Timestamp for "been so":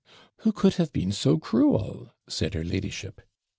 0.91-1.37